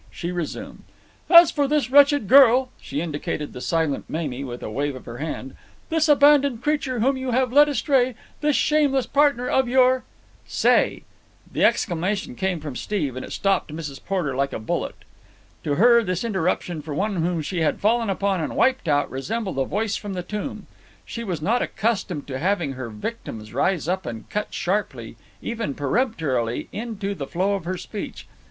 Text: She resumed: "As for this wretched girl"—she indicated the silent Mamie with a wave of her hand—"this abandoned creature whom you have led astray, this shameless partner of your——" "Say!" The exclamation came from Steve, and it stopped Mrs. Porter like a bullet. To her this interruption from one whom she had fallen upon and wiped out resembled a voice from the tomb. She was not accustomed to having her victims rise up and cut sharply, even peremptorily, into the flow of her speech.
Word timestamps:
She 0.09 0.31
resumed: 0.31 0.81
"As 1.29 1.51
for 1.51 1.67
this 1.67 1.91
wretched 1.91 2.27
girl"—she 2.27 3.01
indicated 3.01 3.53
the 3.53 3.61
silent 3.61 4.05
Mamie 4.09 4.43
with 4.43 4.63
a 4.63 4.71
wave 4.71 4.95
of 4.95 5.05
her 5.05 5.19
hand—"this 5.19 6.09
abandoned 6.09 6.63
creature 6.63 7.01
whom 7.01 7.17
you 7.17 7.29
have 7.29 7.53
led 7.53 7.69
astray, 7.69 8.15
this 8.39 8.55
shameless 8.55 9.05
partner 9.05 9.47
of 9.47 9.69
your——" 9.69 10.03
"Say!" 10.47 11.03
The 11.51 11.63
exclamation 11.63 12.33
came 12.33 12.59
from 12.59 12.75
Steve, 12.75 13.15
and 13.15 13.23
it 13.23 13.31
stopped 13.31 13.71
Mrs. 13.71 14.03
Porter 14.03 14.35
like 14.35 14.53
a 14.53 14.57
bullet. 14.57 14.95
To 15.65 15.75
her 15.75 16.01
this 16.01 16.23
interruption 16.23 16.81
from 16.81 16.97
one 16.97 17.17
whom 17.17 17.43
she 17.43 17.61
had 17.61 17.79
fallen 17.79 18.09
upon 18.09 18.41
and 18.41 18.55
wiped 18.55 18.87
out 18.87 19.07
resembled 19.11 19.59
a 19.59 19.65
voice 19.65 19.97
from 19.97 20.13
the 20.13 20.23
tomb. 20.23 20.65
She 21.05 21.23
was 21.23 21.43
not 21.43 21.61
accustomed 21.61 22.25
to 22.25 22.39
having 22.39 22.73
her 22.73 22.89
victims 22.89 23.53
rise 23.53 23.87
up 23.87 24.07
and 24.07 24.27
cut 24.31 24.51
sharply, 24.51 25.15
even 25.43 25.75
peremptorily, 25.75 26.69
into 26.71 27.13
the 27.13 27.27
flow 27.27 27.53
of 27.53 27.65
her 27.65 27.77
speech. 27.77 28.25